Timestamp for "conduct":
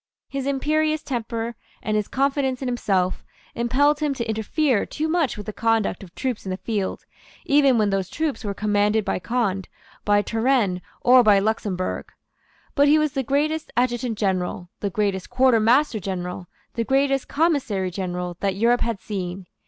5.53-6.01